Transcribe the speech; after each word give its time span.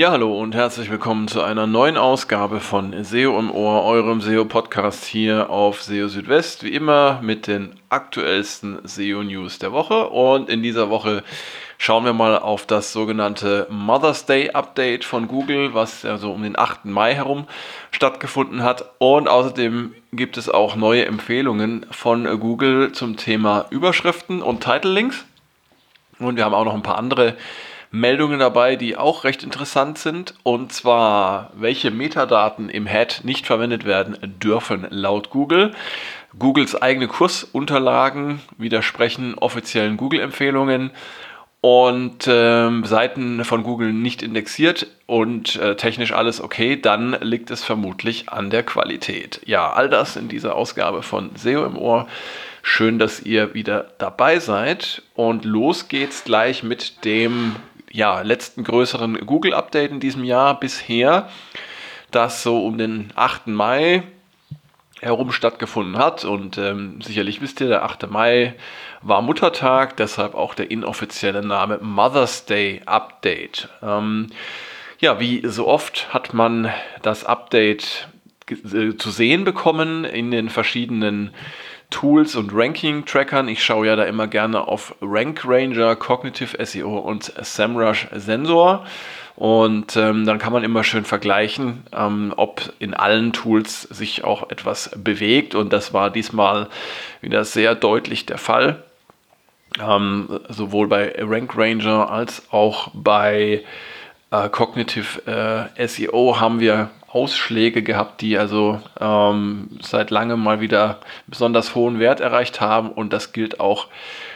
Ja, 0.00 0.12
hallo 0.12 0.32
und 0.32 0.54
herzlich 0.54 0.90
willkommen 0.90 1.28
zu 1.28 1.42
einer 1.42 1.66
neuen 1.66 1.98
Ausgabe 1.98 2.60
von 2.60 3.04
SEO 3.04 3.38
im 3.38 3.50
Ohr, 3.50 3.84
eurem 3.84 4.22
SEO-Podcast 4.22 5.04
hier 5.04 5.50
auf 5.50 5.82
SEO 5.82 6.08
Südwest. 6.08 6.64
Wie 6.64 6.72
immer 6.72 7.20
mit 7.20 7.46
den 7.46 7.74
aktuellsten 7.90 8.78
SEO-News 8.82 9.58
der 9.58 9.72
Woche. 9.72 10.08
Und 10.08 10.48
in 10.48 10.62
dieser 10.62 10.88
Woche 10.88 11.22
schauen 11.76 12.06
wir 12.06 12.14
mal 12.14 12.38
auf 12.38 12.64
das 12.64 12.94
sogenannte 12.94 13.66
Mother's 13.68 14.24
Day 14.24 14.48
Update 14.52 15.04
von 15.04 15.28
Google, 15.28 15.74
was 15.74 16.02
ja 16.02 16.16
so 16.16 16.32
um 16.32 16.44
den 16.44 16.58
8. 16.58 16.86
Mai 16.86 17.14
herum 17.14 17.46
stattgefunden 17.90 18.62
hat. 18.62 18.92
Und 18.96 19.28
außerdem 19.28 19.94
gibt 20.14 20.38
es 20.38 20.48
auch 20.48 20.76
neue 20.76 21.04
Empfehlungen 21.04 21.84
von 21.90 22.40
Google 22.40 22.92
zum 22.92 23.18
Thema 23.18 23.66
Überschriften 23.68 24.40
und 24.40 24.64
Title 24.64 24.92
Links. 24.92 25.26
Und 26.18 26.36
wir 26.36 26.46
haben 26.46 26.54
auch 26.54 26.64
noch 26.64 26.74
ein 26.74 26.82
paar 26.82 26.96
andere 26.96 27.36
Meldungen 27.90 28.38
dabei, 28.38 28.76
die 28.76 28.96
auch 28.96 29.24
recht 29.24 29.42
interessant 29.42 29.98
sind. 29.98 30.34
Und 30.42 30.72
zwar, 30.72 31.50
welche 31.54 31.90
Metadaten 31.90 32.68
im 32.68 32.86
Head 32.86 33.20
nicht 33.24 33.46
verwendet 33.46 33.84
werden 33.84 34.16
dürfen 34.22 34.86
laut 34.90 35.30
Google. 35.30 35.72
Googles 36.38 36.80
eigene 36.80 37.08
Kursunterlagen 37.08 38.40
widersprechen 38.56 39.34
offiziellen 39.34 39.96
Google-Empfehlungen 39.96 40.92
und 41.60 42.26
ähm, 42.26 42.84
Seiten 42.84 43.44
von 43.44 43.62
Google 43.64 43.92
nicht 43.92 44.22
indexiert 44.22 44.86
und 45.06 45.56
äh, 45.56 45.76
technisch 45.76 46.12
alles 46.12 46.40
okay, 46.40 46.80
dann 46.80 47.16
liegt 47.20 47.50
es 47.50 47.64
vermutlich 47.64 48.30
an 48.30 48.48
der 48.48 48.62
Qualität. 48.62 49.40
Ja, 49.44 49.72
all 49.72 49.90
das 49.90 50.16
in 50.16 50.28
dieser 50.28 50.54
Ausgabe 50.54 51.02
von 51.02 51.30
SEO 51.36 51.66
im 51.66 51.76
Ohr. 51.76 52.06
Schön, 52.62 52.98
dass 52.98 53.20
ihr 53.20 53.54
wieder 53.54 53.88
dabei 53.98 54.38
seid. 54.38 55.02
Und 55.14 55.44
los 55.44 55.88
geht's 55.88 56.24
gleich 56.24 56.62
mit 56.62 57.04
dem 57.04 57.56
ja, 57.92 58.20
letzten 58.22 58.64
größeren 58.64 59.26
Google-Update 59.26 59.90
in 59.90 60.00
diesem 60.00 60.24
Jahr 60.24 60.58
bisher, 60.58 61.28
das 62.10 62.42
so 62.42 62.64
um 62.64 62.78
den 62.78 63.12
8. 63.16 63.48
Mai 63.48 64.02
herum 65.00 65.32
stattgefunden 65.32 65.98
hat. 65.98 66.24
Und 66.24 66.58
ähm, 66.58 67.00
sicherlich 67.02 67.40
wisst 67.40 67.60
ihr, 67.60 67.68
der 67.68 67.84
8. 67.84 68.10
Mai 68.10 68.54
war 69.02 69.22
Muttertag, 69.22 69.96
deshalb 69.96 70.34
auch 70.34 70.54
der 70.54 70.70
inoffizielle 70.70 71.44
Name 71.44 71.78
Mother's 71.80 72.44
Day 72.44 72.82
Update. 72.86 73.68
Ähm, 73.82 74.28
ja, 74.98 75.18
wie 75.18 75.46
so 75.46 75.66
oft 75.66 76.12
hat 76.12 76.34
man 76.34 76.70
das 77.02 77.24
Update 77.24 78.08
äh, 78.50 78.96
zu 78.96 79.10
sehen 79.10 79.44
bekommen 79.44 80.04
in 80.04 80.30
den 80.30 80.50
verschiedenen 80.50 81.30
Tools 81.90 82.36
und 82.36 82.52
Ranking-Trackern. 82.54 83.48
Ich 83.48 83.62
schaue 83.62 83.88
ja 83.88 83.96
da 83.96 84.04
immer 84.04 84.26
gerne 84.26 84.66
auf 84.66 84.94
Rank 85.02 85.42
Ranger, 85.44 85.96
Cognitive 85.96 86.64
SEO 86.64 86.98
und 86.98 87.32
SEMrush 87.40 88.08
Sensor. 88.12 88.86
Und 89.36 89.96
ähm, 89.96 90.26
dann 90.26 90.38
kann 90.38 90.52
man 90.52 90.64
immer 90.64 90.84
schön 90.84 91.04
vergleichen, 91.04 91.84
ähm, 91.92 92.32
ob 92.36 92.72
in 92.78 92.94
allen 92.94 93.32
Tools 93.32 93.82
sich 93.82 94.22
auch 94.24 94.50
etwas 94.50 94.90
bewegt. 94.96 95.54
Und 95.54 95.72
das 95.72 95.92
war 95.92 96.10
diesmal 96.10 96.68
wieder 97.20 97.44
sehr 97.44 97.74
deutlich 97.74 98.26
der 98.26 98.38
Fall. 98.38 98.84
Ähm, 99.80 100.40
sowohl 100.48 100.88
bei 100.88 101.14
Rank 101.18 101.56
Ranger 101.56 102.10
als 102.10 102.42
auch 102.50 102.90
bei 102.92 103.62
äh, 103.62 103.64
Cognitive 104.30 105.68
äh, 105.76 105.86
SEO 105.88 106.38
haben 106.38 106.60
wir 106.60 106.90
Ausschläge 107.08 107.82
gehabt, 107.82 108.20
die 108.20 108.38
also 108.38 108.80
ähm, 109.00 109.68
seit 109.82 110.10
langem 110.10 110.40
mal 110.42 110.60
wieder 110.60 111.00
besonders 111.26 111.74
hohen 111.74 111.98
Wert 111.98 112.20
erreicht 112.20 112.60
haben. 112.60 112.90
Und 112.90 113.12
das 113.12 113.32
gilt 113.32 113.58
auch, 113.58 113.88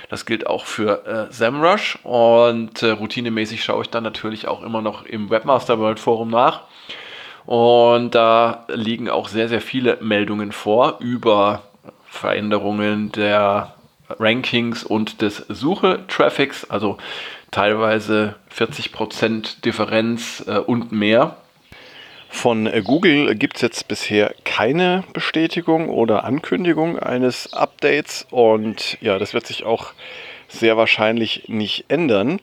das 0.09 0.27
gilt 0.27 0.49
auch 0.49 0.67
für 0.67 1.07
äh, 1.07 1.33
SEMrush. 1.33 1.99
Und 2.03 2.83
äh, 2.83 2.91
routinemäßig 2.91 3.63
schaue 3.63 3.83
ich 3.83 3.91
dann 3.91 4.03
natürlich 4.03 4.49
auch 4.49 4.63
immer 4.63 4.83
noch 4.83 5.05
im 5.05 5.31
Webmaster 5.31 5.79
World 5.79 6.01
Forum 6.01 6.31
nach. 6.31 6.63
Und 7.47 8.15
da 8.15 8.65
liegen 8.69 9.09
auch 9.09 9.29
sehr, 9.29 9.49
sehr 9.49 9.61
viele 9.61 9.99
Meldungen 10.01 10.51
vor 10.51 10.97
über 10.99 11.63
Veränderungen 12.07 13.13
der 13.13 13.75
Rankings 14.19 14.83
und 14.83 15.23
des 15.23 15.45
Suche-Traffics, 15.49 16.71
also 16.71 16.99
teilweise 17.55 18.35
40% 18.53 19.61
Differenz 19.65 20.45
äh, 20.49 20.59
und 20.59 20.91
mehr. 20.91 21.37
Von 22.29 22.67
äh, 22.67 22.83
Google 22.85 23.37
gibt 23.37 23.57
es 23.57 23.63
jetzt 23.63 23.87
bisher 23.87 24.35
keine 24.45 25.05
Bestätigung 25.13 25.89
oder 25.89 26.25
Ankündigung 26.25 26.99
eines 26.99 27.53
Updates 27.53 28.27
und 28.31 28.99
ja, 29.01 29.21
das 29.21 29.35
wird 29.35 29.47
sich 29.47 29.63
auch 29.63 29.93
sehr 30.49 30.77
wahrscheinlich 30.77 31.49
nicht 31.49 31.85
ändern. 31.87 32.41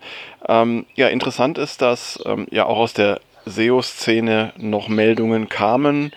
Ähm, 0.48 0.86
ja, 0.96 1.10
interessant 1.10 1.58
ist, 1.58 1.82
dass 1.82 2.18
ähm, 2.26 2.48
ja 2.50 2.66
auch 2.66 2.78
aus 2.78 2.94
der 2.94 3.20
SEO-Szene 3.46 4.54
noch 4.56 4.88
Meldungen 4.88 5.50
kamen 5.50 6.14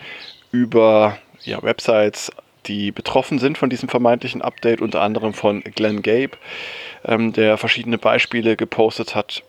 über 0.52 1.18
ja, 1.42 1.60
Websites, 1.64 2.30
die 2.66 2.92
betroffen 2.92 3.38
sind 3.38 3.58
von 3.58 3.70
diesem 3.70 3.88
vermeintlichen 3.88 4.42
Update, 4.42 4.80
unter 4.80 5.02
anderem 5.02 5.34
von 5.34 5.62
Glenn 5.62 6.02
Gabe, 6.02 6.32
ähm, 7.04 7.32
der 7.32 7.56
verschiedene 7.56 7.98
Beispiele 7.98 8.56
gepostet 8.56 9.14
hat, 9.14 9.42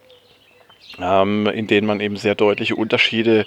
ähm, 1.00 1.48
in 1.48 1.68
denen 1.68 1.88
man 1.88 2.00
eben 2.00 2.18
sehr 2.18 2.36
deutliche 2.36 2.76
Unterschiede 2.76 3.46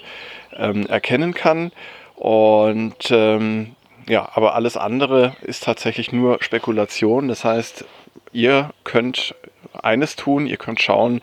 ähm, 0.55 0.85
erkennen 0.87 1.33
kann. 1.33 1.71
Und 2.15 3.11
ähm, 3.11 3.75
ja, 4.07 4.29
aber 4.33 4.55
alles 4.55 4.75
andere 4.75 5.35
ist 5.41 5.63
tatsächlich 5.63 6.11
nur 6.11 6.41
Spekulation. 6.41 7.27
Das 7.27 7.45
heißt, 7.45 7.85
ihr 8.33 8.71
könnt 8.83 9.35
eines 9.73 10.15
tun, 10.15 10.47
ihr 10.47 10.57
könnt 10.57 10.81
schauen, 10.81 11.21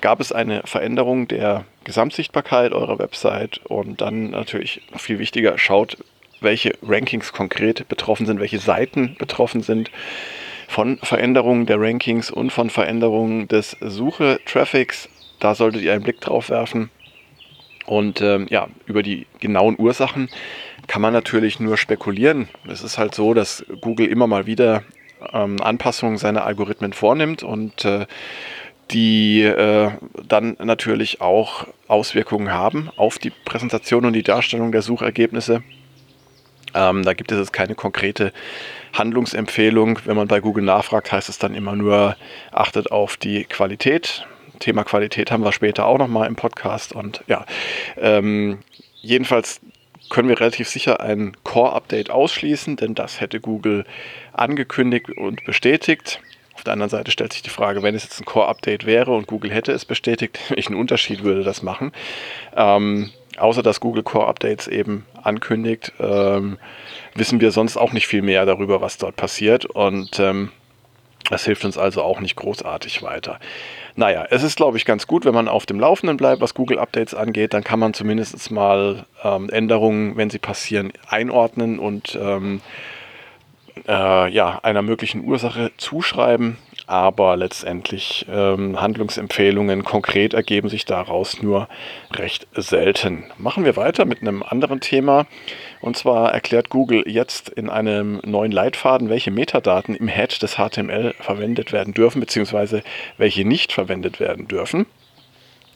gab 0.00 0.20
es 0.20 0.32
eine 0.32 0.62
Veränderung 0.64 1.28
der 1.28 1.64
Gesamtsichtbarkeit 1.84 2.72
eurer 2.72 2.98
Website 2.98 3.60
und 3.64 4.00
dann 4.00 4.30
natürlich 4.30 4.82
noch 4.92 5.00
viel 5.00 5.18
wichtiger, 5.18 5.58
schaut, 5.58 5.98
welche 6.42 6.72
Rankings 6.82 7.32
konkret 7.32 7.88
betroffen 7.88 8.26
sind, 8.26 8.40
welche 8.40 8.58
Seiten 8.58 9.16
betroffen 9.18 9.62
sind 9.62 9.90
von 10.68 10.98
Veränderungen 11.02 11.66
der 11.66 11.80
Rankings 11.80 12.30
und 12.30 12.50
von 12.50 12.70
Veränderungen 12.70 13.46
des 13.48 13.76
Suche-Traffics. 13.80 15.08
Da 15.38 15.54
solltet 15.54 15.82
ihr 15.82 15.92
einen 15.92 16.02
Blick 16.02 16.20
drauf 16.20 16.48
werfen. 16.48 16.90
Und 17.84 18.20
ähm, 18.20 18.46
ja, 18.48 18.68
über 18.86 19.02
die 19.02 19.26
genauen 19.40 19.76
Ursachen 19.78 20.28
kann 20.86 21.02
man 21.02 21.12
natürlich 21.12 21.60
nur 21.60 21.76
spekulieren. 21.76 22.48
Es 22.68 22.82
ist 22.82 22.96
halt 22.96 23.14
so, 23.14 23.34
dass 23.34 23.64
Google 23.80 24.06
immer 24.06 24.26
mal 24.26 24.46
wieder 24.46 24.82
ähm, 25.32 25.60
Anpassungen 25.60 26.16
seiner 26.16 26.44
Algorithmen 26.44 26.92
vornimmt 26.92 27.42
und 27.42 27.84
äh, 27.84 28.06
die 28.90 29.42
äh, 29.42 29.90
dann 30.26 30.56
natürlich 30.62 31.20
auch 31.20 31.66
Auswirkungen 31.88 32.52
haben 32.52 32.90
auf 32.96 33.18
die 33.18 33.30
Präsentation 33.30 34.04
und 34.04 34.12
die 34.12 34.22
Darstellung 34.22 34.72
der 34.72 34.82
Suchergebnisse. 34.82 35.62
Ähm, 36.74 37.04
da 37.04 37.14
gibt 37.14 37.32
es 37.32 37.38
jetzt 37.38 37.52
keine 37.52 37.74
konkrete 37.74 38.32
Handlungsempfehlung. 38.92 39.98
Wenn 40.04 40.16
man 40.16 40.28
bei 40.28 40.40
Google 40.40 40.64
nachfragt, 40.64 41.12
heißt 41.12 41.28
es 41.28 41.38
dann 41.38 41.54
immer 41.54 41.76
nur, 41.76 42.16
achtet 42.50 42.90
auf 42.90 43.16
die 43.16 43.44
Qualität. 43.44 44.26
Thema 44.58 44.84
Qualität 44.84 45.30
haben 45.30 45.44
wir 45.44 45.52
später 45.52 45.86
auch 45.86 45.98
nochmal 45.98 46.28
im 46.28 46.36
Podcast. 46.36 46.92
Und 46.92 47.22
ja, 47.26 47.46
ähm, 47.96 48.60
jedenfalls 49.00 49.60
können 50.10 50.28
wir 50.28 50.38
relativ 50.38 50.68
sicher 50.68 51.00
ein 51.00 51.32
Core-Update 51.42 52.10
ausschließen, 52.10 52.76
denn 52.76 52.94
das 52.94 53.20
hätte 53.20 53.40
Google 53.40 53.84
angekündigt 54.32 55.10
und 55.16 55.44
bestätigt. 55.44 56.20
Auf 56.54 56.64
der 56.64 56.74
anderen 56.74 56.90
Seite 56.90 57.10
stellt 57.10 57.32
sich 57.32 57.42
die 57.42 57.50
Frage, 57.50 57.82
wenn 57.82 57.94
es 57.94 58.04
jetzt 58.04 58.20
ein 58.20 58.26
Core-Update 58.26 58.84
wäre 58.84 59.12
und 59.12 59.26
Google 59.26 59.50
hätte 59.50 59.72
es 59.72 59.84
bestätigt, 59.84 60.38
welchen 60.48 60.74
Unterschied 60.74 61.24
würde 61.24 61.42
das 61.42 61.62
machen? 61.62 61.92
Ähm, 62.54 63.10
außer 63.38 63.62
dass 63.62 63.80
Google 63.80 64.02
Core 64.02 64.26
Updates 64.26 64.68
eben 64.68 65.06
ankündigt, 65.22 65.92
ähm, 65.98 66.58
wissen 67.14 67.40
wir 67.40 67.50
sonst 67.52 67.76
auch 67.76 67.92
nicht 67.92 68.06
viel 68.06 68.22
mehr 68.22 68.46
darüber, 68.46 68.80
was 68.80 68.98
dort 68.98 69.16
passiert. 69.16 69.66
Und 69.66 70.18
ähm, 70.18 70.50
das 71.30 71.44
hilft 71.44 71.64
uns 71.64 71.78
also 71.78 72.02
auch 72.02 72.20
nicht 72.20 72.36
großartig 72.36 73.02
weiter. 73.02 73.38
Naja, 73.94 74.26
es 74.30 74.42
ist, 74.42 74.56
glaube 74.56 74.76
ich, 74.76 74.84
ganz 74.84 75.06
gut, 75.06 75.24
wenn 75.24 75.34
man 75.34 75.48
auf 75.48 75.66
dem 75.66 75.78
Laufenden 75.78 76.16
bleibt, 76.16 76.40
was 76.40 76.54
Google 76.54 76.78
Updates 76.78 77.14
angeht. 77.14 77.54
Dann 77.54 77.64
kann 77.64 77.78
man 77.78 77.94
zumindest 77.94 78.50
mal 78.50 79.06
ähm, 79.22 79.50
Änderungen, 79.50 80.16
wenn 80.16 80.30
sie 80.30 80.38
passieren, 80.38 80.92
einordnen 81.08 81.78
und 81.78 82.18
ähm, 82.20 82.60
äh, 83.86 84.30
ja, 84.30 84.60
einer 84.62 84.82
möglichen 84.82 85.24
Ursache 85.24 85.72
zuschreiben 85.76 86.58
aber 86.86 87.36
letztendlich 87.36 88.26
ähm, 88.30 88.80
Handlungsempfehlungen 88.80 89.84
konkret 89.84 90.34
ergeben 90.34 90.68
sich 90.68 90.84
daraus 90.84 91.42
nur 91.42 91.68
recht 92.12 92.46
selten. 92.54 93.24
Machen 93.38 93.64
wir 93.64 93.76
weiter 93.76 94.04
mit 94.04 94.20
einem 94.20 94.42
anderen 94.42 94.80
Thema. 94.80 95.26
Und 95.80 95.96
zwar 95.96 96.32
erklärt 96.32 96.68
Google 96.68 97.04
jetzt 97.06 97.48
in 97.48 97.68
einem 97.68 98.20
neuen 98.24 98.52
Leitfaden, 98.52 99.08
welche 99.08 99.30
Metadaten 99.30 99.94
im 99.94 100.08
Head 100.08 100.42
des 100.42 100.56
HTML 100.56 101.14
verwendet 101.18 101.72
werden 101.72 101.94
dürfen, 101.94 102.20
beziehungsweise 102.20 102.82
welche 103.16 103.44
nicht 103.44 103.72
verwendet 103.72 104.20
werden 104.20 104.48
dürfen. 104.48 104.86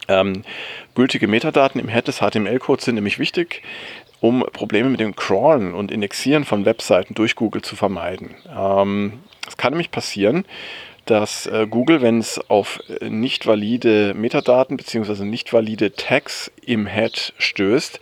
Ähm, 0.08 0.42
gültige 0.94 1.26
Metadaten 1.26 1.80
im 1.80 1.88
Head 1.88 2.08
des 2.08 2.18
HTML-Codes 2.18 2.84
sind 2.84 2.94
nämlich 2.94 3.18
wichtig, 3.18 3.62
um 4.20 4.44
Probleme 4.52 4.88
mit 4.88 5.00
dem 5.00 5.16
Crawlen 5.16 5.74
und 5.74 5.90
Indexieren 5.90 6.44
von 6.44 6.64
Webseiten 6.64 7.14
durch 7.14 7.34
Google 7.34 7.62
zu 7.62 7.76
vermeiden. 7.76 8.34
Ähm, 8.56 9.20
es 9.46 9.56
kann 9.56 9.72
nämlich 9.72 9.90
passieren, 9.90 10.44
dass 11.06 11.46
äh, 11.46 11.66
Google, 11.68 12.02
wenn 12.02 12.18
es 12.18 12.38
auf 12.50 12.80
äh, 13.00 13.08
nicht 13.08 13.46
valide 13.46 14.12
Metadaten 14.14 14.76
bzw. 14.76 15.24
nicht 15.24 15.52
valide 15.52 15.92
Tags 15.92 16.50
im 16.64 16.86
Head 16.86 17.32
stößt, 17.38 18.00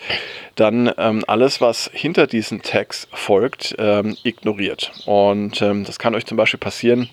dann 0.56 0.90
ähm, 0.98 1.22
alles, 1.26 1.60
was 1.60 1.90
hinter 1.92 2.26
diesen 2.26 2.62
Tags 2.62 3.06
folgt, 3.12 3.76
ähm, 3.78 4.16
ignoriert. 4.24 4.92
Und 5.06 5.62
ähm, 5.62 5.84
das 5.84 5.98
kann 5.98 6.14
euch 6.14 6.26
zum 6.26 6.36
Beispiel 6.36 6.60
passieren, 6.60 7.10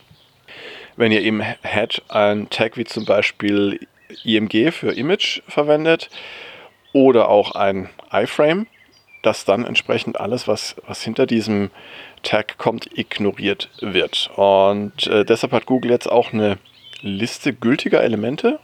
wenn 0.96 1.12
ihr 1.12 1.22
im 1.22 1.42
Head 1.42 2.02
ein 2.10 2.50
Tag 2.50 2.78
wie 2.78 2.86
zum 2.86 3.06
Beispiel 3.06 3.80
IMG 4.24 4.72
für 4.72 4.94
Image 4.94 5.42
verwendet 5.48 6.10
oder 6.94 7.30
auch 7.30 7.56
ein 7.56 7.90
iFrame, 8.12 8.68
dass 9.22 9.46
dann 9.46 9.66
entsprechend 9.66 10.20
alles, 10.20 10.48
was, 10.48 10.76
was 10.88 11.04
hinter 11.04 11.26
diesem 11.26 11.70
Tag 12.24 12.58
kommt, 12.58 12.98
ignoriert 12.98 13.70
wird. 13.80 14.30
Und 14.36 15.08
äh, 15.08 15.26
deshalb 15.26 15.54
hat 15.54 15.66
Google 15.66 15.92
jetzt 15.92 16.12
auch 16.12 16.34
eine 16.34 16.58
Liste 17.02 17.54
gültiger 17.54 18.04
Elemente 18.04 18.60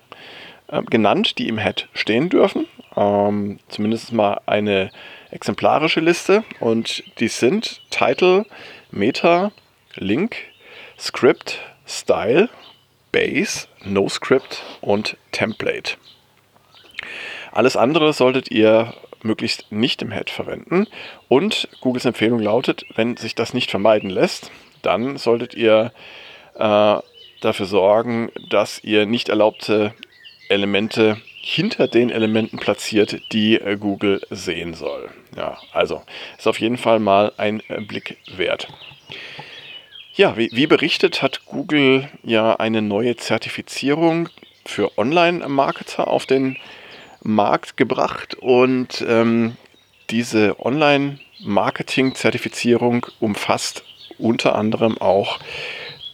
äh, 0.68 0.81
genannt, 0.83 1.38
die 1.38 1.48
im 1.48 1.57
Head 1.57 1.88
stehen 1.94 2.30
dürfen. 2.30 2.68
Ähm, 2.95 3.59
zumindest 3.68 4.12
mal 4.13 4.42
eine 4.45 4.92
exemplarische 5.31 6.00
Liste. 6.00 6.44
Und 6.59 7.04
die 7.19 7.27
sind 7.27 7.81
Title, 7.89 8.45
Meta, 8.92 9.51
Link, 9.95 10.38
Script, 10.98 11.59
Style, 11.86 12.50
Base, 13.12 13.68
NoScript 13.83 14.63
und 14.81 15.18
Template. 15.31 15.98
Alles 17.51 17.77
andere 17.77 18.13
solltet 18.13 18.51
ihr 18.51 18.94
möglichst 19.23 19.71
nicht 19.71 20.01
im 20.01 20.11
Head 20.11 20.29
verwenden. 20.29 20.87
Und 21.27 21.67
Googles 21.81 22.05
Empfehlung 22.05 22.39
lautet, 22.39 22.85
wenn 22.95 23.17
sich 23.17 23.35
das 23.35 23.53
nicht 23.53 23.71
vermeiden 23.71 24.09
lässt, 24.09 24.51
dann 24.81 25.17
solltet 25.17 25.53
ihr 25.53 25.91
äh, 26.55 26.97
dafür 27.41 27.65
sorgen, 27.65 28.31
dass 28.49 28.83
ihr 28.83 29.05
nicht 29.05 29.29
erlaubte 29.29 29.93
Elemente 30.49 31.17
hinter 31.41 31.87
den 31.87 32.09
Elementen 32.09 32.57
platziert, 32.57 33.21
die 33.31 33.55
äh, 33.55 33.77
Google 33.77 34.21
sehen 34.29 34.73
soll. 34.73 35.09
Ja, 35.35 35.57
also 35.71 36.03
ist 36.37 36.47
auf 36.47 36.59
jeden 36.59 36.77
Fall 36.77 36.99
mal 36.99 37.31
ein 37.37 37.61
äh, 37.69 37.81
Blick 37.81 38.17
wert. 38.35 38.67
Ja, 40.13 40.35
wie, 40.35 40.49
wie 40.51 40.67
berichtet, 40.67 41.21
hat 41.21 41.45
Google 41.45 42.09
ja 42.23 42.55
eine 42.55 42.81
neue 42.81 43.15
Zertifizierung 43.15 44.29
für 44.65 44.97
Online-Marketer 44.97 46.07
auf 46.07 46.25
den 46.25 46.57
Markt 47.27 47.77
gebracht 47.77 48.33
und 48.35 49.03
ähm, 49.07 49.56
diese 50.09 50.59
Online-Marketing-Zertifizierung 50.59 53.06
umfasst 53.19 53.83
unter 54.18 54.56
anderem 54.56 54.97
auch 54.97 55.38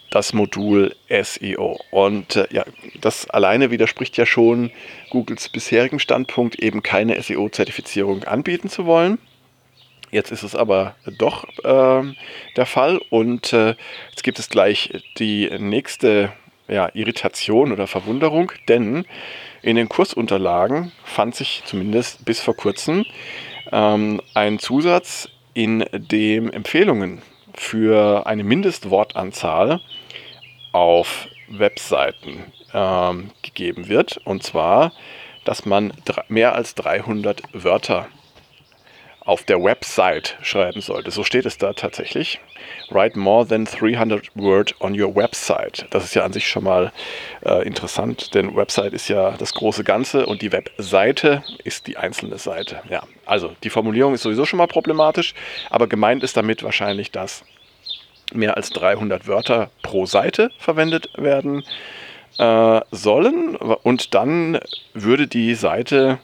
das 0.09 0.33
Modul 0.33 0.95
SEO. 1.09 1.79
Und 1.91 2.35
äh, 2.35 2.47
ja, 2.51 2.65
das 2.99 3.29
alleine 3.29 3.69
widerspricht 3.69 4.17
ja 4.17 4.25
schon 4.25 4.71
Googles 5.11 5.49
bisherigem 5.49 5.99
Standpunkt, 5.99 6.57
eben 6.59 6.81
keine 6.81 7.21
SEO-Zertifizierung 7.21 8.23
anbieten 8.23 8.69
zu 8.69 8.87
wollen. 8.87 9.19
Jetzt 10.09 10.31
ist 10.31 10.41
es 10.43 10.55
aber 10.55 10.95
doch 11.17 11.43
äh, 11.63 12.01
der 12.55 12.65
Fall 12.65 12.99
und 13.09 13.53
äh, 13.53 13.75
jetzt 14.09 14.23
gibt 14.23 14.39
es 14.39 14.49
gleich 14.49 14.99
die 15.17 15.49
nächste 15.59 16.31
ja, 16.67 16.89
Irritation 16.93 17.71
oder 17.71 17.87
Verwunderung, 17.87 18.51
denn 18.67 19.05
in 19.61 19.75
den 19.75 19.89
Kursunterlagen 19.89 20.91
fand 21.03 21.35
sich 21.35 21.63
zumindest 21.65 22.25
bis 22.25 22.39
vor 22.39 22.55
kurzem 22.55 23.05
ähm, 23.71 24.21
ein 24.33 24.59
Zusatz, 24.59 25.29
in 25.53 25.85
dem 25.93 26.49
Empfehlungen 26.49 27.21
für 27.53 28.25
eine 28.25 28.43
Mindestwortanzahl 28.43 29.81
auf 30.71 31.27
Webseiten 31.47 32.51
ähm, 32.73 33.29
gegeben 33.43 33.87
wird. 33.87 34.17
Und 34.25 34.43
zwar, 34.43 34.93
dass 35.45 35.65
man 35.65 35.93
mehr 36.27 36.55
als 36.55 36.73
300 36.75 37.43
Wörter 37.53 38.07
auf 39.25 39.43
der 39.43 39.63
Website 39.63 40.37
schreiben 40.41 40.81
sollte. 40.81 41.11
So 41.11 41.23
steht 41.23 41.45
es 41.45 41.57
da 41.57 41.73
tatsächlich. 41.73 42.39
Write 42.89 43.17
more 43.17 43.47
than 43.47 43.65
300 43.65 44.29
word 44.35 44.75
on 44.81 44.99
your 44.99 45.15
website. 45.15 45.85
Das 45.91 46.03
ist 46.03 46.13
ja 46.13 46.23
an 46.23 46.33
sich 46.33 46.47
schon 46.47 46.65
mal 46.65 46.91
äh, 47.45 47.65
interessant, 47.65 48.33
denn 48.33 48.55
Website 48.55 48.93
ist 48.93 49.07
ja 49.07 49.31
das 49.31 49.53
große 49.53 49.83
Ganze 49.83 50.25
und 50.25 50.41
die 50.41 50.51
Webseite 50.51 51.43
ist 51.63 51.87
die 51.87 51.97
einzelne 51.97 52.37
Seite. 52.37 52.81
Ja, 52.89 53.03
also 53.25 53.55
die 53.63 53.69
Formulierung 53.69 54.13
ist 54.13 54.23
sowieso 54.23 54.45
schon 54.45 54.57
mal 54.57 54.67
problematisch, 54.67 55.33
aber 55.69 55.87
gemeint 55.87 56.23
ist 56.23 56.35
damit 56.35 56.63
wahrscheinlich, 56.63 57.11
dass 57.11 57.45
mehr 58.33 58.57
als 58.57 58.71
300 58.71 59.27
Wörter 59.27 59.69
pro 59.81 60.05
Seite 60.05 60.49
verwendet 60.57 61.09
werden 61.15 61.63
äh, 62.39 62.81
sollen 62.91 63.55
und 63.55 64.13
dann 64.13 64.59
würde 64.93 65.27
die 65.27 65.55
Seite 65.55 66.19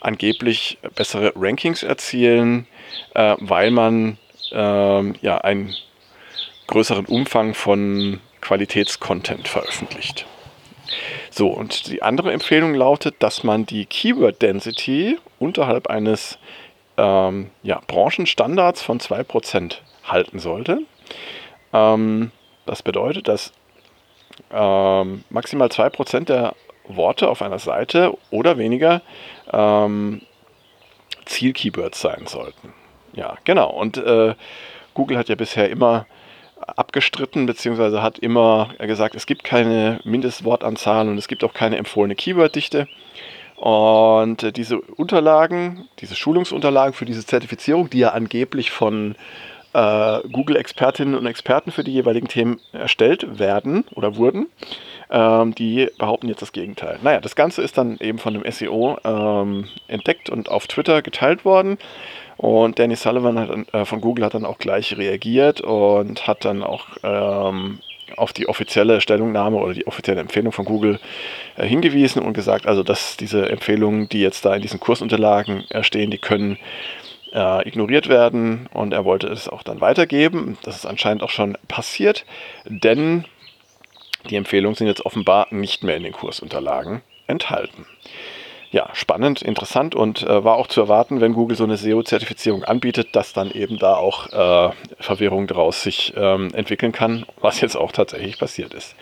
angeblich 0.00 0.78
bessere 0.94 1.32
Rankings 1.36 1.82
erzielen, 1.82 2.66
äh, 3.14 3.36
weil 3.38 3.70
man 3.70 4.18
äh, 4.52 5.18
ja 5.20 5.38
einen 5.38 5.74
größeren 6.66 7.06
Umfang 7.06 7.54
von 7.54 8.20
Qualitätscontent 8.40 9.48
veröffentlicht. 9.48 10.26
So, 11.30 11.48
und 11.48 11.88
die 11.88 12.02
andere 12.02 12.32
Empfehlung 12.32 12.74
lautet, 12.74 13.16
dass 13.20 13.44
man 13.44 13.66
die 13.66 13.86
Keyword 13.86 14.42
Density 14.42 15.18
unterhalb 15.38 15.86
eines 15.88 16.38
ähm, 16.96 17.50
ja, 17.62 17.80
Branchenstandards 17.86 18.82
von 18.82 18.98
2% 18.98 19.76
halten 20.04 20.38
sollte. 20.38 20.80
Ähm, 21.72 22.32
das 22.66 22.82
bedeutet, 22.82 23.28
dass 23.28 23.52
ähm, 24.52 25.24
maximal 25.30 25.68
2% 25.68 26.24
der 26.24 26.54
Worte 26.88 27.28
auf 27.28 27.42
einer 27.42 27.58
Seite 27.58 28.16
oder 28.30 28.58
weniger 28.58 29.02
ähm, 29.52 30.22
Zielkeywords 31.26 32.00
sein 32.00 32.26
sollten. 32.26 32.72
Ja, 33.12 33.36
genau. 33.44 33.70
Und 33.70 33.96
äh, 33.96 34.34
Google 34.94 35.18
hat 35.18 35.28
ja 35.28 35.34
bisher 35.34 35.70
immer 35.70 36.06
abgestritten, 36.76 37.46
beziehungsweise 37.46 38.02
hat 38.02 38.18
immer 38.18 38.70
gesagt, 38.78 39.14
es 39.14 39.26
gibt 39.26 39.44
keine 39.44 40.00
Mindestwortanzahl 40.04 41.08
und 41.08 41.18
es 41.18 41.28
gibt 41.28 41.42
auch 41.44 41.54
keine 41.54 41.76
empfohlene 41.76 42.14
Keyworddichte. 42.14 42.86
Und 43.56 44.42
äh, 44.42 44.52
diese 44.52 44.80
Unterlagen, 44.80 45.88
diese 45.98 46.16
Schulungsunterlagen 46.16 46.94
für 46.94 47.04
diese 47.04 47.26
Zertifizierung, 47.26 47.90
die 47.90 47.98
ja 47.98 48.10
angeblich 48.10 48.70
von 48.70 49.16
äh, 49.72 50.20
Google-Expertinnen 50.28 51.14
und 51.14 51.26
Experten 51.26 51.70
für 51.70 51.84
die 51.84 51.92
jeweiligen 51.92 52.28
Themen 52.28 52.60
erstellt 52.72 53.38
werden 53.38 53.84
oder 53.94 54.16
wurden, 54.16 54.46
ähm, 55.10 55.54
die 55.54 55.88
behaupten 55.98 56.28
jetzt 56.28 56.42
das 56.42 56.52
Gegenteil. 56.52 56.98
Naja, 57.02 57.20
das 57.20 57.36
Ganze 57.36 57.62
ist 57.62 57.78
dann 57.78 57.98
eben 57.98 58.18
von 58.18 58.34
dem 58.34 58.50
SEO 58.50 58.98
ähm, 59.04 59.66
entdeckt 59.88 60.30
und 60.30 60.48
auf 60.48 60.66
Twitter 60.66 61.02
geteilt 61.02 61.44
worden. 61.44 61.78
Und 62.36 62.78
Danny 62.78 62.96
Sullivan 62.96 63.38
hat, 63.38 63.74
äh, 63.74 63.84
von 63.84 64.00
Google 64.00 64.24
hat 64.24 64.34
dann 64.34 64.46
auch 64.46 64.58
gleich 64.58 64.96
reagiert 64.96 65.60
und 65.60 66.26
hat 66.26 66.44
dann 66.44 66.62
auch 66.62 66.86
ähm, 67.02 67.80
auf 68.16 68.32
die 68.32 68.48
offizielle 68.48 69.00
Stellungnahme 69.00 69.56
oder 69.58 69.74
die 69.74 69.86
offizielle 69.86 70.20
Empfehlung 70.20 70.52
von 70.52 70.64
Google 70.64 70.98
äh, 71.56 71.66
hingewiesen 71.66 72.22
und 72.22 72.32
gesagt, 72.32 72.66
also 72.66 72.82
dass 72.82 73.16
diese 73.16 73.48
Empfehlungen, 73.48 74.08
die 74.08 74.20
jetzt 74.20 74.44
da 74.44 74.54
in 74.54 74.62
diesen 74.62 74.80
Kursunterlagen 74.80 75.64
äh, 75.70 75.82
stehen, 75.82 76.10
die 76.10 76.18
können 76.18 76.58
äh, 77.32 77.68
ignoriert 77.68 78.08
werden 78.08 78.68
und 78.72 78.92
er 78.92 79.04
wollte 79.04 79.28
es 79.28 79.48
auch 79.48 79.62
dann 79.62 79.80
weitergeben. 79.80 80.58
Das 80.62 80.76
ist 80.76 80.86
anscheinend 80.86 81.22
auch 81.22 81.30
schon 81.30 81.56
passiert, 81.68 82.24
denn 82.66 83.24
die 84.28 84.36
Empfehlungen 84.36 84.76
sind 84.76 84.86
jetzt 84.86 85.06
offenbar 85.06 85.46
nicht 85.50 85.82
mehr 85.82 85.96
in 85.96 86.02
den 86.02 86.12
Kursunterlagen 86.12 87.02
enthalten. 87.26 87.86
Ja, 88.72 88.88
spannend, 88.92 89.42
interessant 89.42 89.96
und 89.96 90.22
äh, 90.22 90.44
war 90.44 90.56
auch 90.56 90.68
zu 90.68 90.80
erwarten, 90.80 91.20
wenn 91.20 91.32
Google 91.32 91.56
so 91.56 91.64
eine 91.64 91.76
SEO-Zertifizierung 91.76 92.62
anbietet, 92.62 93.16
dass 93.16 93.32
dann 93.32 93.50
eben 93.50 93.78
da 93.78 93.96
auch 93.96 94.28
äh, 94.28 94.72
Verwirrung 95.00 95.48
daraus 95.48 95.82
sich 95.82 96.12
ähm, 96.16 96.54
entwickeln 96.54 96.92
kann, 96.92 97.26
was 97.40 97.60
jetzt 97.60 97.74
auch 97.74 97.90
tatsächlich 97.90 98.38
passiert 98.38 98.72
ist. 98.72 98.94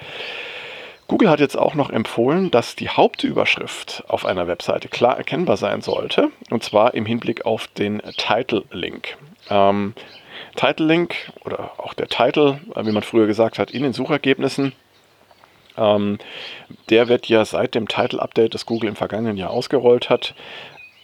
Google 1.09 1.31
hat 1.31 1.41
jetzt 1.41 1.57
auch 1.57 1.75
noch 1.75 1.88
empfohlen, 1.88 2.50
dass 2.50 2.77
die 2.77 2.91
Hauptüberschrift 2.91 4.05
auf 4.09 4.27
einer 4.27 4.47
Webseite 4.47 4.88
klar 4.88 5.17
erkennbar 5.17 5.57
sein 5.57 5.81
sollte, 5.81 6.31
und 6.50 6.62
zwar 6.62 6.93
im 6.93 7.07
Hinblick 7.07 7.47
auf 7.47 7.67
den 7.67 8.03
Title-Link. 8.19 9.17
Ähm, 9.49 9.95
Title-Link 10.57 11.33
oder 11.45 11.73
auch 11.79 11.95
der 11.95 12.09
Title, 12.09 12.61
äh, 12.75 12.85
wie 12.85 12.93
man 12.93 13.03
früher 13.03 13.27
gesagt 13.27 13.59
hat, 13.59 13.71
in 13.71 13.85
den 13.85 13.95
Suchergebnissen, 13.95 14.75
ähm, 15.79 16.19
der 16.91 17.09
wird 17.09 17.27
ja 17.27 17.43
seit 17.47 17.75
dem 17.75 17.88
Title-Update, 17.88 18.53
das 18.53 18.67
Google 18.67 18.91
im 18.91 18.97
vergangenen 18.97 19.38
Jahr 19.38 19.50
ausgerollt 19.50 20.11
hat, 20.11 20.35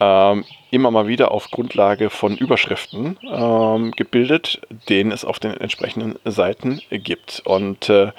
ähm, 0.00 0.44
immer 0.70 0.90
mal 0.90 1.06
wieder 1.06 1.30
auf 1.30 1.50
Grundlage 1.50 2.11
von 2.11 2.37
Überschriften 2.37 3.18
ähm, 3.23 3.92
gebildet, 3.92 4.61
denen 4.90 5.12
es 5.12 5.25
auf 5.25 5.38
den 5.38 5.52
entsprechenden 5.56 6.18
Seiten 6.26 6.82
gibt. 6.90 7.42
Und 7.46 7.88
äh, 7.88 8.12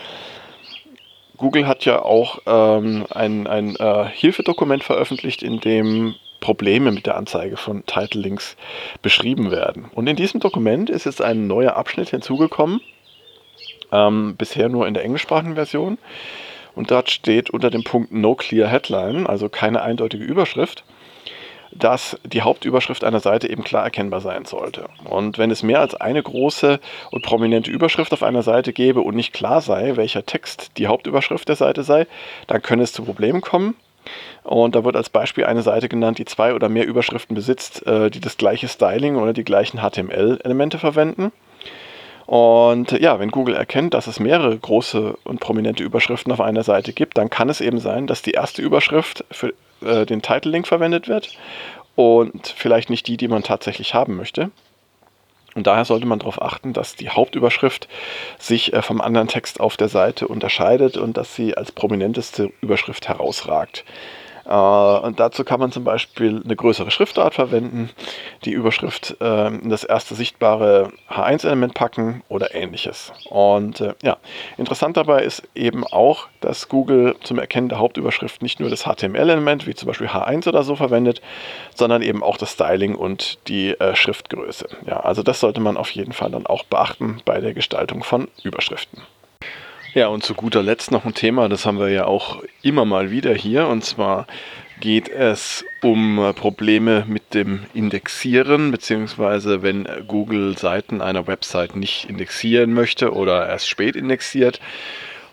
Google 1.37 1.67
hat 1.67 1.85
ja 1.85 2.01
auch 2.01 2.39
ähm, 2.45 3.05
ein, 3.09 3.47
ein 3.47 3.75
äh, 3.75 4.05
Hilfedokument 4.05 4.83
veröffentlicht, 4.83 5.43
in 5.43 5.59
dem 5.59 6.15
Probleme 6.39 6.91
mit 6.91 7.05
der 7.05 7.17
Anzeige 7.17 7.57
von 7.57 7.85
Title 7.85 8.21
Links 8.21 8.55
beschrieben 9.01 9.51
werden. 9.51 9.85
Und 9.93 10.07
in 10.07 10.15
diesem 10.15 10.39
Dokument 10.39 10.89
ist 10.89 11.05
jetzt 11.05 11.21
ein 11.21 11.47
neuer 11.47 11.75
Abschnitt 11.75 12.09
hinzugekommen, 12.09 12.81
Ähm, 13.91 14.35
bisher 14.35 14.67
nur 14.67 14.87
in 14.87 14.93
der 14.93 15.03
englischsprachigen 15.03 15.55
Version. 15.55 15.97
Und 16.75 16.89
dort 16.91 17.09
steht 17.09 17.51
unter 17.51 17.69
dem 17.69 17.83
Punkt 17.83 18.11
No 18.11 18.35
Clear 18.35 18.67
Headline, 18.67 19.27
also 19.27 19.47
keine 19.47 19.81
eindeutige 19.81 20.25
Überschrift, 20.25 20.83
dass 21.77 22.17
die 22.23 22.41
Hauptüberschrift 22.41 23.03
einer 23.03 23.19
Seite 23.19 23.49
eben 23.49 23.63
klar 23.63 23.83
erkennbar 23.83 24.21
sein 24.21 24.45
sollte. 24.45 24.85
Und 25.03 25.37
wenn 25.37 25.51
es 25.51 25.61
mehr 25.61 25.81
als 25.81 25.95
eine 25.95 26.23
große 26.23 26.79
und 27.11 27.23
prominente 27.23 27.69
Überschrift 27.69 28.13
auf 28.13 28.23
einer 28.23 28.43
Seite 28.43 28.73
gäbe 28.73 29.01
und 29.01 29.15
nicht 29.15 29.33
klar 29.33 29.61
sei, 29.61 29.95
welcher 29.95 30.25
Text 30.25 30.71
die 30.77 30.87
Hauptüberschrift 30.87 31.47
der 31.47 31.55
Seite 31.55 31.83
sei, 31.83 32.07
dann 32.47 32.61
könne 32.61 32.83
es 32.83 32.93
zu 32.93 33.03
Problemen 33.03 33.41
kommen. 33.41 33.75
Und 34.43 34.75
da 34.75 34.85
wird 34.85 34.95
als 34.95 35.09
Beispiel 35.09 35.45
eine 35.45 35.63
Seite 35.63 35.89
genannt, 35.89 36.19
die 36.19 36.25
zwei 36.25 36.53
oder 36.53 36.69
mehr 36.69 36.85
Überschriften 36.85 37.35
besitzt, 37.35 37.85
äh, 37.87 38.09
die 38.09 38.19
das 38.19 38.37
gleiche 38.37 38.67
Styling 38.67 39.15
oder 39.15 39.33
die 39.33 39.43
gleichen 39.43 39.79
HTML-Elemente 39.79 40.77
verwenden. 40.77 41.31
Und 42.25 42.91
ja, 42.91 43.19
wenn 43.19 43.29
Google 43.29 43.55
erkennt, 43.55 43.93
dass 43.93 44.07
es 44.07 44.19
mehrere 44.19 44.57
große 44.57 45.15
und 45.23 45.39
prominente 45.39 45.83
Überschriften 45.83 46.31
auf 46.31 46.41
einer 46.41 46.63
Seite 46.63 46.91
gibt, 46.91 47.17
dann 47.17 47.29
kann 47.29 47.49
es 47.49 47.61
eben 47.61 47.79
sein, 47.79 48.07
dass 48.07 48.21
die 48.21 48.31
erste 48.31 48.61
Überschrift 48.61 49.23
für 49.31 49.53
äh, 49.81 50.05
den 50.05 50.21
Title-Link 50.21 50.67
verwendet 50.67 51.07
wird 51.07 51.37
und 51.95 52.47
vielleicht 52.47 52.89
nicht 52.89 53.07
die, 53.07 53.17
die 53.17 53.27
man 53.27 53.43
tatsächlich 53.43 53.93
haben 53.93 54.15
möchte. 54.15 54.49
Und 55.55 55.67
daher 55.67 55.85
sollte 55.85 56.05
man 56.05 56.19
darauf 56.19 56.41
achten, 56.41 56.73
dass 56.73 56.95
die 56.95 57.09
Hauptüberschrift 57.09 57.87
sich 58.37 58.73
äh, 58.73 58.81
vom 58.81 59.01
anderen 59.01 59.27
Text 59.27 59.59
auf 59.59 59.77
der 59.77 59.87
Seite 59.87 60.27
unterscheidet 60.27 60.97
und 60.97 61.15
dass 61.15 61.35
sie 61.35 61.55
als 61.55 61.71
prominenteste 61.71 62.51
Überschrift 62.61 63.07
herausragt. 63.07 63.85
Äh, 64.45 64.49
und 64.49 65.19
dazu 65.19 65.43
kann 65.43 65.59
man 65.59 65.71
zum 65.71 65.83
Beispiel 65.83 66.41
eine 66.43 66.55
größere 66.55 66.91
Schriftart 66.91 67.33
verwenden, 67.33 67.89
die 68.45 68.51
Überschrift 68.51 69.17
äh, 69.19 69.47
in 69.47 69.69
das 69.69 69.83
erste 69.83 70.15
sichtbare 70.15 70.91
H1-Element 71.09 71.73
packen 71.73 72.23
oder 72.29 72.53
ähnliches. 72.53 73.11
Und 73.29 73.81
äh, 73.81 73.93
ja, 74.03 74.17
interessant 74.57 74.97
dabei 74.97 75.23
ist 75.23 75.43
eben 75.55 75.83
auch, 75.83 76.27
dass 76.41 76.69
Google 76.69 77.15
zum 77.23 77.39
Erkennen 77.39 77.69
der 77.69 77.79
Hauptüberschrift 77.79 78.41
nicht 78.41 78.59
nur 78.59 78.69
das 78.69 78.83
HTML-Element, 78.83 79.67
wie 79.67 79.73
zum 79.73 79.87
Beispiel 79.87 80.07
H1 80.07 80.47
oder 80.47 80.63
so, 80.63 80.75
verwendet, 80.75 81.21
sondern 81.73 82.01
eben 82.01 82.23
auch 82.23 82.37
das 82.37 82.51
Styling 82.51 82.95
und 82.95 83.39
die 83.47 83.71
äh, 83.79 83.95
Schriftgröße. 83.95 84.67
Ja, 84.85 84.99
also 84.99 85.23
das 85.23 85.39
sollte 85.39 85.61
man 85.61 85.77
auf 85.77 85.91
jeden 85.91 86.13
Fall 86.13 86.31
dann 86.31 86.45
auch 86.45 86.63
beachten 86.63 87.21
bei 87.25 87.39
der 87.39 87.53
Gestaltung 87.53 88.03
von 88.03 88.27
Überschriften. 88.43 89.01
Ja, 89.95 90.07
und 90.07 90.25
zu 90.25 90.33
guter 90.33 90.61
Letzt 90.61 90.91
noch 90.91 91.05
ein 91.05 91.13
Thema, 91.13 91.47
das 91.47 91.65
haben 91.65 91.79
wir 91.79 91.87
ja 91.87 92.03
auch 92.03 92.43
immer 92.61 92.83
mal 92.83 93.11
wieder 93.11 93.33
hier, 93.33 93.67
und 93.67 93.85
zwar 93.85 94.27
geht 94.81 95.07
es 95.07 95.63
um 95.81 96.33
Probleme 96.35 97.05
mit 97.07 97.33
dem 97.33 97.63
Indexieren, 97.73 98.71
beziehungsweise 98.71 99.61
wenn 99.61 99.87
Google 100.05 100.57
Seiten 100.57 100.99
einer 100.99 101.27
Website 101.27 101.77
nicht 101.77 102.09
indexieren 102.09 102.73
möchte 102.73 103.13
oder 103.13 103.47
erst 103.47 103.69
spät 103.69 103.95
indexiert. 103.95 104.59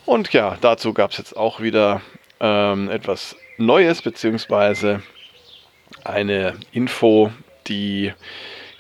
Und 0.07 0.33
ja, 0.33 0.57
dazu 0.61 0.95
gab 0.95 1.11
es 1.11 1.19
jetzt 1.19 1.37
auch 1.37 1.59
wieder 1.61 2.01
ähm, 2.39 2.89
etwas 2.89 3.35
Neues, 3.59 4.01
beziehungsweise 4.01 5.03
eine 6.05 6.55
Info, 6.71 7.33
die 7.67 8.13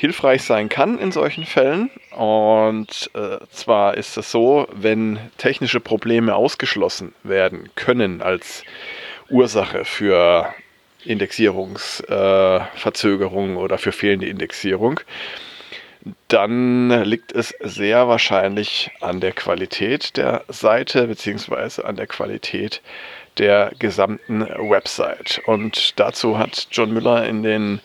hilfreich 0.02 0.42
sein 0.42 0.68
kann 0.68 0.98
in 0.98 1.12
solchen 1.12 1.44
Fällen. 1.44 1.88
Und 2.10 3.08
äh, 3.14 3.38
zwar 3.52 3.96
ist 3.96 4.16
es 4.16 4.32
so, 4.32 4.66
wenn 4.72 5.20
technische 5.38 5.78
Probleme 5.78 6.34
ausgeschlossen 6.34 7.14
werden 7.22 7.68
können 7.76 8.20
als 8.20 8.64
Ursache 9.30 9.84
für 9.84 10.52
Indexierungsverzögerung 11.04 13.54
äh, 13.54 13.58
oder 13.58 13.78
für 13.78 13.92
fehlende 13.92 14.26
Indexierung, 14.26 14.98
dann 16.26 17.04
liegt 17.04 17.30
es 17.30 17.54
sehr 17.60 18.08
wahrscheinlich 18.08 18.90
an 19.00 19.20
der 19.20 19.30
Qualität 19.30 20.16
der 20.16 20.42
Seite 20.48 21.06
bzw. 21.06 21.82
an 21.82 21.94
der 21.94 22.08
Qualität 22.08 22.82
der 23.38 23.70
gesamten 23.78 24.40
Website. 24.68 25.40
Und 25.46 26.00
dazu 26.00 26.38
hat 26.38 26.66
John 26.72 26.92
Müller 26.92 27.24
in 27.24 27.44
den 27.44 27.80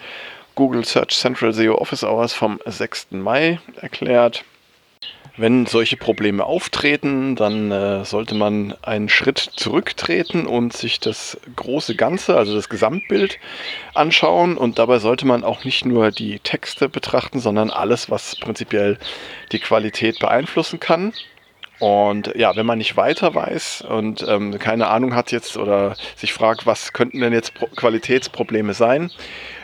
Google 0.57 0.83
Search 0.83 1.11
Central 1.11 1.53
SEO 1.53 1.75
Office 1.75 2.03
Hours 2.03 2.33
vom 2.33 2.59
6. 2.65 3.11
Mai 3.11 3.59
erklärt. 3.79 4.43
Wenn 5.37 5.67
solche 5.67 5.97
Probleme 5.97 6.43
auftreten, 6.43 7.35
dann 7.35 7.71
äh, 7.71 8.03
sollte 8.03 8.33
man 8.33 8.73
einen 8.81 9.07
Schritt 9.07 9.37
zurücktreten 9.37 10.47
und 10.47 10.73
sich 10.73 10.99
das 10.99 11.39
große 11.55 11.95
Ganze, 11.95 12.35
also 12.35 12.55
das 12.55 12.69
Gesamtbild 12.69 13.37
anschauen. 13.93 14.57
Und 14.57 14.79
dabei 14.79 14.97
sollte 14.97 15.27
man 15.27 15.43
auch 15.43 15.63
nicht 15.63 15.85
nur 15.85 16.09
die 16.09 16.39
Texte 16.39 16.89
betrachten, 16.89 17.39
sondern 17.39 17.69
alles, 17.69 18.09
was 18.09 18.35
prinzipiell 18.35 18.97
die 19.51 19.59
Qualität 19.59 20.17
beeinflussen 20.17 20.79
kann. 20.79 21.13
Und 21.77 22.33
ja, 22.35 22.55
wenn 22.55 22.65
man 22.65 22.79
nicht 22.79 22.97
weiter 22.97 23.35
weiß 23.35 23.83
und 23.87 24.25
ähm, 24.27 24.57
keine 24.57 24.87
Ahnung 24.87 25.13
hat 25.13 25.31
jetzt 25.31 25.57
oder 25.57 25.95
sich 26.15 26.33
fragt, 26.33 26.65
was 26.65 26.93
könnten 26.93 27.19
denn 27.19 27.33
jetzt 27.33 27.53
Pro 27.53 27.67
Qualitätsprobleme 27.67 28.73
sein, 28.73 29.11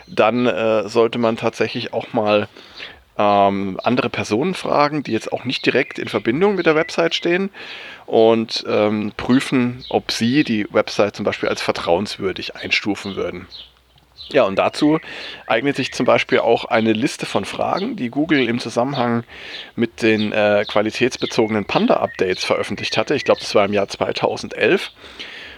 dann 0.07 0.45
äh, 0.45 0.87
sollte 0.87 1.19
man 1.19 1.37
tatsächlich 1.37 1.93
auch 1.93 2.13
mal 2.13 2.47
ähm, 3.17 3.79
andere 3.83 4.09
Personen 4.09 4.53
fragen, 4.53 5.03
die 5.03 5.11
jetzt 5.11 5.31
auch 5.31 5.45
nicht 5.45 5.65
direkt 5.65 5.99
in 5.99 6.07
Verbindung 6.07 6.55
mit 6.55 6.65
der 6.65 6.75
Website 6.75 7.15
stehen 7.15 7.51
und 8.05 8.63
ähm, 8.67 9.13
prüfen, 9.15 9.85
ob 9.89 10.11
sie 10.11 10.43
die 10.43 10.67
Website 10.71 11.15
zum 11.15 11.25
Beispiel 11.25 11.49
als 11.49 11.61
vertrauenswürdig 11.61 12.55
einstufen 12.55 13.15
würden. 13.15 13.47
Ja, 14.29 14.43
und 14.43 14.55
dazu 14.55 14.99
eignet 15.47 15.75
sich 15.75 15.93
zum 15.93 16.05
Beispiel 16.05 16.39
auch 16.39 16.65
eine 16.65 16.93
Liste 16.93 17.25
von 17.25 17.45
Fragen, 17.45 17.95
die 17.95 18.09
Google 18.09 18.47
im 18.47 18.59
Zusammenhang 18.59 19.23
mit 19.75 20.01
den 20.01 20.31
äh, 20.31 20.65
qualitätsbezogenen 20.67 21.65
Panda-Updates 21.65 22.43
veröffentlicht 22.43 22.97
hatte. 22.97 23.15
Ich 23.15 23.25
glaube, 23.25 23.41
das 23.41 23.53
war 23.53 23.65
im 23.65 23.73
Jahr 23.73 23.87
2011. 23.89 24.91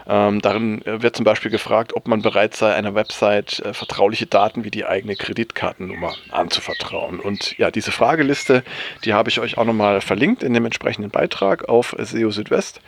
Ähm, 0.08 0.42
darin 0.42 0.86
äh, 0.86 1.02
wird 1.02 1.16
zum 1.16 1.24
Beispiel 1.26 1.50
gefragt, 1.50 1.96
ob 1.96 2.08
man 2.08 2.22
bereit 2.22 2.56
sei, 2.56 2.74
einer 2.74 2.94
Website 2.94 3.60
äh, 3.60 3.74
vertrauliche 3.74 4.28
Daten 4.28 4.64
wie 4.64 4.72
die 4.72 4.86
eigene 4.86 5.16
Kreditkartennummer 5.16 6.14
anzuvertrauen. 6.30 7.20
Und 7.20 7.58
ja, 7.58 7.72
diese 7.72 7.92
Frageliste, 7.92 8.64
die 9.04 9.14
habe 9.14 9.30
ich 9.30 9.40
euch 9.40 9.58
auch 9.58 9.66
nochmal 9.66 10.02
verlinkt 10.02 10.44
in 10.44 10.54
dem 10.54 10.66
entsprechenden 10.66 11.10
Beitrag 11.10 11.68
auf 11.68 11.96
SEO 11.98 12.30
Südwest. 12.32 12.82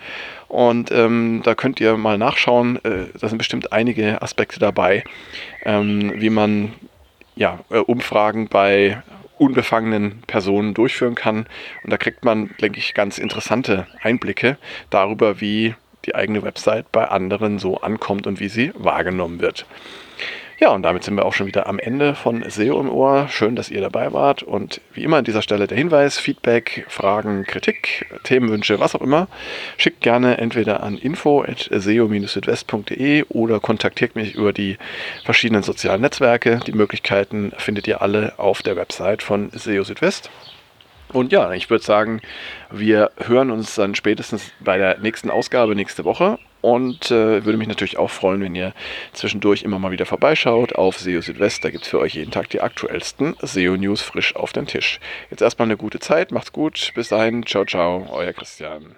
Und 0.47 0.91
ähm, 0.91 1.41
da 1.43 1.55
könnt 1.55 1.79
ihr 1.79 1.97
mal 1.97 2.17
nachschauen. 2.17 2.77
Äh, 2.83 3.07
da 3.19 3.27
sind 3.29 3.37
bestimmt 3.37 3.73
einige 3.73 4.21
Aspekte 4.21 4.59
dabei, 4.59 5.03
ähm, 5.63 6.13
wie 6.15 6.29
man 6.29 6.73
ja, 7.35 7.59
äh, 7.69 7.77
Umfragen 7.77 8.47
bei 8.47 9.01
unbefangenen 9.37 10.21
Personen 10.25 10.73
durchführen 10.73 11.15
kann. 11.15 11.47
Und 11.83 11.91
da 11.91 11.97
kriegt 11.97 12.25
man, 12.25 12.51
denke 12.61 12.79
ich, 12.79 12.93
ganz 12.93 13.17
interessante 13.17 13.87
Einblicke 14.01 14.57
darüber, 14.89 15.41
wie 15.41 15.75
die 16.05 16.15
eigene 16.15 16.43
Website 16.43 16.91
bei 16.91 17.05
anderen 17.05 17.59
so 17.59 17.81
ankommt 17.81 18.27
und 18.27 18.39
wie 18.39 18.49
sie 18.49 18.71
wahrgenommen 18.75 19.41
wird. 19.41 19.65
Ja, 20.59 20.71
und 20.71 20.81
damit 20.81 21.03
sind 21.03 21.15
wir 21.15 21.25
auch 21.25 21.35
schon 21.35 21.45
wieder 21.45 21.67
am 21.67 21.77
Ende 21.77 22.15
von 22.15 22.43
SEO 22.49 22.79
im 22.79 22.89
Ohr. 22.89 23.27
Schön, 23.29 23.55
dass 23.55 23.69
ihr 23.69 23.79
dabei 23.79 24.11
wart. 24.11 24.41
Und 24.41 24.81
wie 24.91 25.03
immer 25.03 25.17
an 25.17 25.23
dieser 25.23 25.43
Stelle 25.43 25.67
der 25.67 25.77
Hinweis, 25.77 26.17
Feedback, 26.17 26.83
Fragen, 26.89 27.43
Kritik, 27.43 28.07
Themenwünsche, 28.23 28.79
was 28.79 28.95
auch 28.95 29.01
immer, 29.01 29.27
schickt 29.77 30.01
gerne 30.01 30.39
entweder 30.39 30.81
an 30.81 30.97
info.seo-südwest.de 30.97 33.25
oder 33.29 33.59
kontaktiert 33.59 34.15
mich 34.15 34.33
über 34.33 34.51
die 34.51 34.79
verschiedenen 35.25 35.61
sozialen 35.61 36.01
Netzwerke. 36.01 36.59
Die 36.65 36.71
Möglichkeiten 36.71 37.51
findet 37.57 37.87
ihr 37.87 38.01
alle 38.01 38.33
auf 38.37 38.63
der 38.63 38.75
Website 38.75 39.21
von 39.21 39.51
SEO 39.51 39.83
Südwest. 39.83 40.31
Und 41.13 41.31
ja, 41.31 41.53
ich 41.53 41.69
würde 41.69 41.83
sagen, 41.83 42.21
wir 42.69 43.11
hören 43.17 43.51
uns 43.51 43.75
dann 43.75 43.95
spätestens 43.95 44.51
bei 44.59 44.77
der 44.77 44.97
nächsten 44.99 45.29
Ausgabe 45.29 45.75
nächste 45.75 46.03
Woche. 46.03 46.37
Und 46.61 47.11
äh, 47.11 47.45
würde 47.45 47.57
mich 47.57 47.67
natürlich 47.67 47.97
auch 47.97 48.09
freuen, 48.09 48.41
wenn 48.41 48.55
ihr 48.55 48.73
zwischendurch 49.13 49.63
immer 49.63 49.79
mal 49.79 49.91
wieder 49.91 50.05
vorbeischaut 50.05 50.75
auf 50.75 50.99
SEO 50.99 51.21
Südwest. 51.21 51.63
Da 51.63 51.69
gibt 51.69 51.83
es 51.83 51.89
für 51.89 51.99
euch 51.99 52.15
jeden 52.15 52.31
Tag 52.31 52.49
die 52.49 52.61
aktuellsten 52.61 53.35
SEO-News 53.41 54.01
frisch 54.01 54.35
auf 54.35 54.53
den 54.53 54.65
Tisch. 54.65 54.99
Jetzt 55.29 55.41
erstmal 55.41 55.67
eine 55.67 55.77
gute 55.77 55.99
Zeit, 55.99 56.31
macht's 56.31 56.51
gut. 56.51 56.91
Bis 56.95 57.09
dahin, 57.09 57.45
ciao, 57.45 57.63
ciao, 57.63 58.07
euer 58.11 58.33
Christian. 58.33 58.95